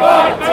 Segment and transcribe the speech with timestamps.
[0.00, 0.49] Marta!